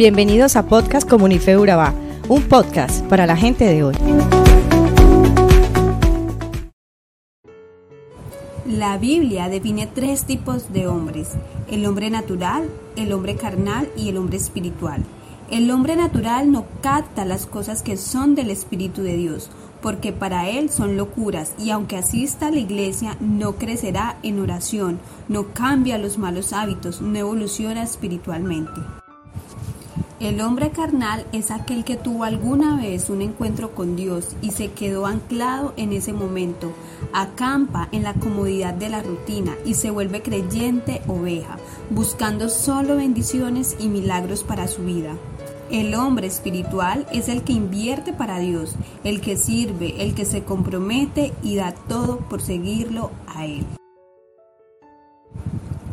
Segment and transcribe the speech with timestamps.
[0.00, 1.92] Bienvenidos a Podcast Comunife Urabá,
[2.26, 3.94] un podcast para la gente de hoy.
[8.66, 11.32] La Biblia define tres tipos de hombres,
[11.70, 15.04] el hombre natural, el hombre carnal y el hombre espiritual.
[15.50, 19.50] El hombre natural no capta las cosas que son del Espíritu de Dios,
[19.82, 24.98] porque para él son locuras, y aunque asista a la iglesia, no crecerá en oración,
[25.28, 28.80] no cambia los malos hábitos, no evoluciona espiritualmente.
[30.20, 34.70] El hombre carnal es aquel que tuvo alguna vez un encuentro con Dios y se
[34.70, 36.74] quedó anclado en ese momento,
[37.14, 41.56] acampa en la comodidad de la rutina y se vuelve creyente oveja,
[41.88, 45.16] buscando solo bendiciones y milagros para su vida.
[45.70, 48.74] El hombre espiritual es el que invierte para Dios,
[49.04, 53.64] el que sirve, el que se compromete y da todo por seguirlo a Él.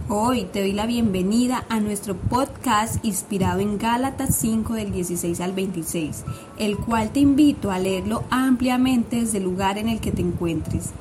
[0.10, 5.52] Hoy te doy la bienvenida a nuestro podcast inspirado en Gálatas 5 del 16 al
[5.52, 6.24] 26,
[6.58, 10.92] el cual te invito a leerlo ampliamente desde el lugar en el que te encuentres.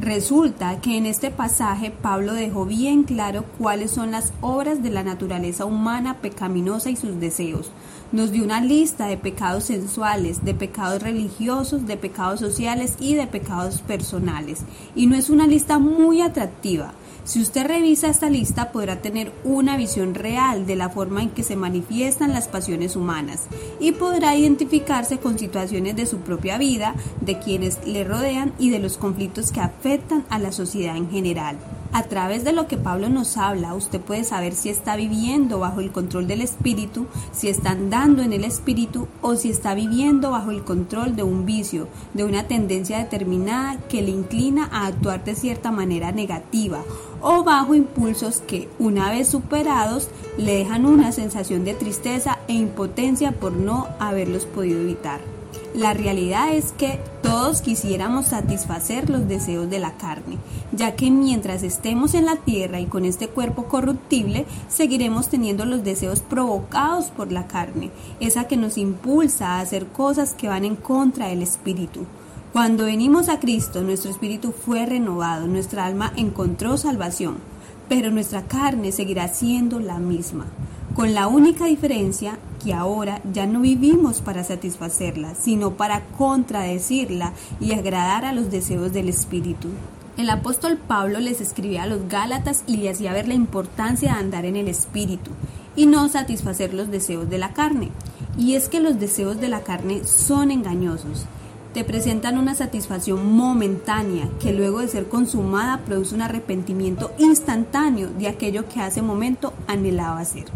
[0.00, 5.02] Resulta que en este pasaje Pablo dejó bien claro cuáles son las obras de la
[5.02, 7.70] naturaleza humana pecaminosa y sus deseos.
[8.12, 13.26] Nos dio una lista de pecados sensuales, de pecados religiosos, de pecados sociales y de
[13.26, 14.60] pecados personales.
[14.94, 16.94] Y no es una lista muy atractiva
[17.26, 21.42] si usted revisa esta lista podrá tener una visión real de la forma en que
[21.42, 23.48] se manifiestan las pasiones humanas
[23.80, 28.78] y podrá identificarse con situaciones de su propia vida, de quienes le rodean y de
[28.78, 31.58] los conflictos que afectan a la sociedad en general.
[31.96, 35.80] A través de lo que Pablo nos habla, usted puede saber si está viviendo bajo
[35.80, 40.50] el control del Espíritu, si está andando en el Espíritu o si está viviendo bajo
[40.50, 45.36] el control de un vicio, de una tendencia determinada que le inclina a actuar de
[45.36, 46.82] cierta manera negativa
[47.22, 53.32] o bajo impulsos que, una vez superados, le dejan una sensación de tristeza e impotencia
[53.32, 55.35] por no haberlos podido evitar.
[55.76, 60.38] La realidad es que todos quisiéramos satisfacer los deseos de la carne,
[60.72, 65.84] ya que mientras estemos en la tierra y con este cuerpo corruptible, seguiremos teniendo los
[65.84, 70.76] deseos provocados por la carne, esa que nos impulsa a hacer cosas que van en
[70.76, 72.06] contra del espíritu.
[72.54, 77.36] Cuando venimos a Cristo, nuestro espíritu fue renovado, nuestra alma encontró salvación,
[77.86, 80.46] pero nuestra carne seguirá siendo la misma
[80.96, 87.74] con la única diferencia que ahora ya no vivimos para satisfacerla, sino para contradecirla y
[87.74, 89.68] agradar a los deseos del Espíritu.
[90.16, 94.18] El apóstol Pablo les escribía a los Gálatas y le hacía ver la importancia de
[94.18, 95.32] andar en el Espíritu
[95.76, 97.90] y no satisfacer los deseos de la carne.
[98.38, 101.26] Y es que los deseos de la carne son engañosos.
[101.74, 108.28] Te presentan una satisfacción momentánea que luego de ser consumada produce un arrepentimiento instantáneo de
[108.28, 110.46] aquello que hace momento anhelaba hacer.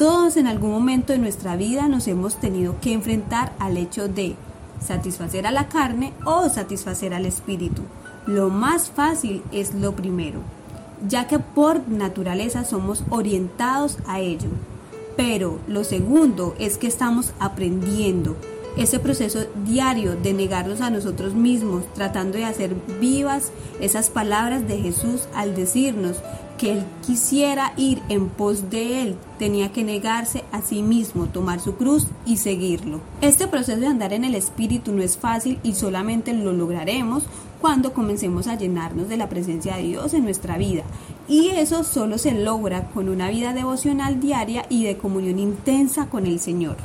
[0.00, 4.34] Todos en algún momento de nuestra vida nos hemos tenido que enfrentar al hecho de
[4.80, 7.82] satisfacer a la carne o satisfacer al espíritu.
[8.26, 10.40] Lo más fácil es lo primero,
[11.06, 14.48] ya que por naturaleza somos orientados a ello.
[15.18, 18.36] Pero lo segundo es que estamos aprendiendo
[18.76, 24.78] ese proceso diario de negarnos a nosotros mismos, tratando de hacer vivas esas palabras de
[24.78, 26.16] Jesús al decirnos
[26.60, 31.58] que él quisiera ir en pos de él, tenía que negarse a sí mismo, tomar
[31.58, 33.00] su cruz y seguirlo.
[33.22, 37.24] Este proceso de andar en el Espíritu no es fácil y solamente lo lograremos
[37.62, 40.82] cuando comencemos a llenarnos de la presencia de Dios en nuestra vida.
[41.28, 46.26] Y eso solo se logra con una vida devocional diaria y de comunión intensa con
[46.26, 46.76] el Señor.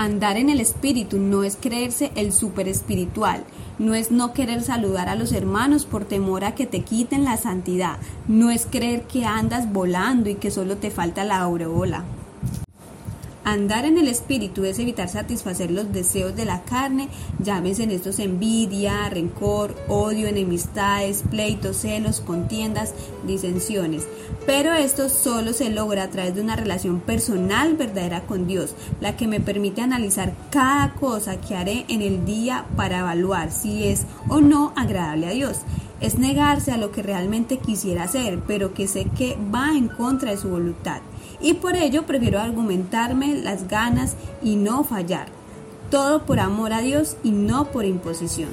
[0.00, 3.44] Andar en el espíritu no es creerse el super espiritual,
[3.78, 7.36] no es no querer saludar a los hermanos por temor a que te quiten la
[7.36, 12.04] santidad, no es creer que andas volando y que solo te falta la aureola.
[13.50, 17.08] Andar en el espíritu es evitar satisfacer los deseos de la carne,
[17.40, 22.94] llámense en estos envidia, rencor, odio, enemistades, pleitos, celos, contiendas,
[23.26, 24.06] disensiones.
[24.46, 29.16] Pero esto solo se logra a través de una relación personal verdadera con Dios, la
[29.16, 34.06] que me permite analizar cada cosa que haré en el día para evaluar si es
[34.28, 35.62] o no agradable a Dios
[36.00, 40.30] es negarse a lo que realmente quisiera hacer, pero que sé que va en contra
[40.30, 41.00] de su voluntad
[41.40, 45.28] y por ello prefiero argumentarme las ganas y no fallar.
[45.90, 48.50] Todo por amor a Dios y no por imposición.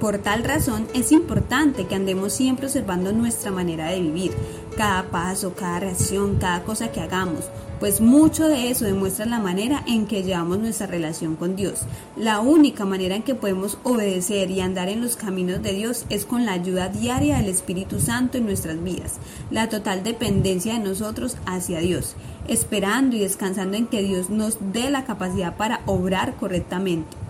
[0.00, 4.30] Por tal razón es importante que andemos siempre observando nuestra manera de vivir,
[4.76, 7.46] cada paso, cada reacción, cada cosa que hagamos,
[7.80, 11.80] pues mucho de eso demuestra la manera en que llevamos nuestra relación con Dios.
[12.16, 16.24] La única manera en que podemos obedecer y andar en los caminos de Dios es
[16.24, 19.16] con la ayuda diaria del Espíritu Santo en nuestras vidas,
[19.50, 22.14] la total dependencia de nosotros hacia Dios,
[22.46, 27.27] esperando y descansando en que Dios nos dé la capacidad para obrar correctamente.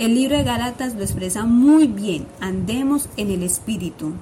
[0.00, 4.14] El libro de Gálatas lo expresa muy bien, andemos en el Espíritu.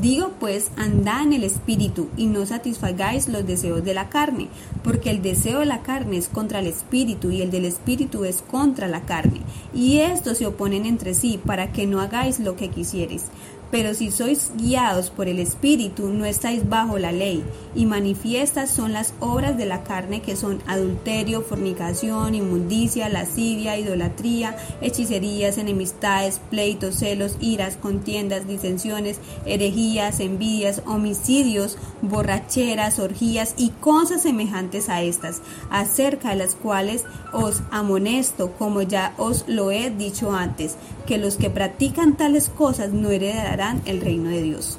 [0.00, 4.48] Digo pues, andad en el Espíritu y no satisfagáis los deseos de la carne,
[4.82, 8.42] porque el deseo de la carne es contra el Espíritu y el del Espíritu es
[8.42, 9.42] contra la carne,
[9.72, 13.26] y estos se oponen entre sí para que no hagáis lo que quisieres.
[13.70, 17.44] Pero si sois guiados por el Espíritu, no estáis bajo la ley,
[17.74, 24.56] y manifiestas son las obras de la carne que son adulterio, fornicación, inmundicia, lascivia, idolatría,
[24.80, 34.88] hechicerías, enemistades, pleitos, celos, iras, contiendas, disensiones, herejías, envidias, homicidios, borracheras, orgías y cosas semejantes
[34.88, 40.76] a estas, acerca de las cuales os amonesto, como ya os lo he dicho antes,
[41.10, 44.78] que los que practican tales cosas no heredarán el reino de Dios.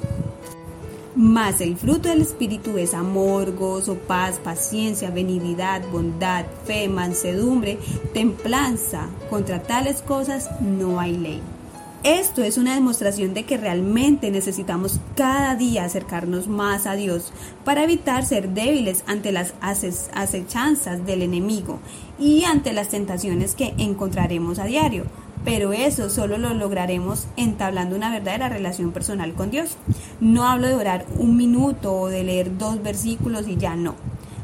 [1.14, 7.78] Mas el fruto del Espíritu es amor, gozo, paz, paciencia, benignidad, bondad, fe, mansedumbre,
[8.14, 9.10] templanza.
[9.28, 11.42] Contra tales cosas no hay ley.
[12.02, 17.30] Esto es una demostración de que realmente necesitamos cada día acercarnos más a Dios
[17.62, 21.78] para evitar ser débiles ante las acechanzas del enemigo
[22.18, 25.04] y ante las tentaciones que encontraremos a diario.
[25.44, 29.76] Pero eso solo lo lograremos entablando una verdadera relación personal con Dios.
[30.20, 33.96] No hablo de orar un minuto o de leer dos versículos y ya no.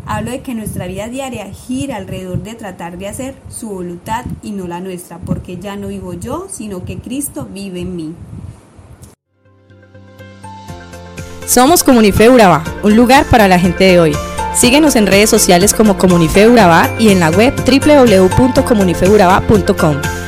[0.07, 4.53] Hablo de que nuestra vida diaria gira alrededor de tratar de hacer su voluntad y
[4.53, 8.15] no la nuestra, porque ya no vivo yo, sino que Cristo vive en mí.
[11.47, 14.13] Somos Comunife Urabá, un lugar para la gente de hoy.
[14.55, 20.28] Síguenos en redes sociales como Comunife Urabá y en la web www.comunifeurabá.com.